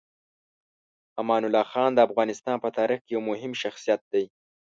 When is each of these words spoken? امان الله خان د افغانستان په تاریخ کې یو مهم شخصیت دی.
امان 1.21 1.41
الله 1.47 1.65
خان 1.71 1.89
د 1.93 1.99
افغانستان 2.07 2.55
په 2.63 2.69
تاریخ 2.77 2.99
کې 3.05 3.13
یو 3.15 3.21
مهم 3.29 3.51
شخصیت 3.61 4.01
دی. 4.13 4.25